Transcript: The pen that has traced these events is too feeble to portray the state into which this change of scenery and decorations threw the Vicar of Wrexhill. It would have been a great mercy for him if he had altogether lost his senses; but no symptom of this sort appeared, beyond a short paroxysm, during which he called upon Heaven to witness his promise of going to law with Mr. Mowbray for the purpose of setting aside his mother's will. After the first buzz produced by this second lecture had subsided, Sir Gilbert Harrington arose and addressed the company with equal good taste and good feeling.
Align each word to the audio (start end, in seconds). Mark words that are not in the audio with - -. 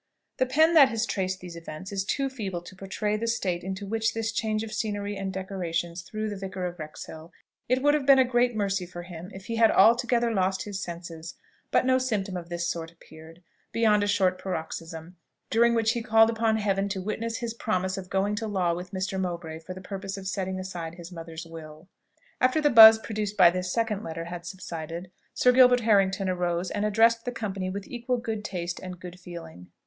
The 0.37 0.47
pen 0.47 0.73
that 0.73 0.89
has 0.89 1.05
traced 1.05 1.41
these 1.41 1.55
events 1.55 1.91
is 1.91 2.03
too 2.03 2.27
feeble 2.27 2.63
to 2.63 2.75
portray 2.75 3.17
the 3.17 3.27
state 3.27 3.63
into 3.63 3.85
which 3.85 4.15
this 4.15 4.31
change 4.31 4.63
of 4.63 4.73
scenery 4.73 5.15
and 5.15 5.31
decorations 5.31 6.01
threw 6.01 6.27
the 6.27 6.35
Vicar 6.35 6.65
of 6.65 6.79
Wrexhill. 6.79 7.31
It 7.69 7.83
would 7.83 7.93
have 7.93 8.07
been 8.07 8.17
a 8.17 8.25
great 8.25 8.55
mercy 8.55 8.87
for 8.87 9.03
him 9.03 9.29
if 9.31 9.45
he 9.45 9.57
had 9.57 9.69
altogether 9.69 10.33
lost 10.33 10.63
his 10.63 10.81
senses; 10.81 11.35
but 11.69 11.85
no 11.85 11.99
symptom 11.99 12.35
of 12.35 12.49
this 12.49 12.67
sort 12.67 12.91
appeared, 12.91 13.43
beyond 13.71 14.01
a 14.01 14.07
short 14.07 14.39
paroxysm, 14.39 15.17
during 15.51 15.75
which 15.75 15.91
he 15.91 16.01
called 16.01 16.31
upon 16.31 16.57
Heaven 16.57 16.89
to 16.89 16.99
witness 16.99 17.37
his 17.37 17.53
promise 17.53 17.95
of 17.95 18.09
going 18.09 18.33
to 18.37 18.47
law 18.47 18.73
with 18.73 18.89
Mr. 18.93 19.19
Mowbray 19.21 19.59
for 19.59 19.75
the 19.75 19.81
purpose 19.81 20.17
of 20.17 20.27
setting 20.27 20.57
aside 20.59 20.95
his 20.95 21.11
mother's 21.11 21.45
will. 21.45 21.87
After 22.39 22.59
the 22.59 22.69
first 22.69 22.75
buzz 22.75 22.97
produced 22.97 23.37
by 23.37 23.51
this 23.51 23.71
second 23.71 24.01
lecture 24.03 24.25
had 24.25 24.47
subsided, 24.47 25.11
Sir 25.35 25.51
Gilbert 25.51 25.81
Harrington 25.81 26.27
arose 26.27 26.71
and 26.71 26.85
addressed 26.87 27.23
the 27.23 27.31
company 27.31 27.69
with 27.69 27.85
equal 27.87 28.17
good 28.17 28.43
taste 28.43 28.79
and 28.79 28.99
good 28.99 29.19
feeling. 29.19 29.67